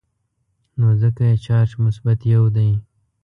نو 0.77 0.87
ځکه 1.01 1.21
یې 1.29 1.35
چارج 1.45 1.71
مثبت 1.83 2.19
یو 2.33 2.43
دی. 2.55 2.69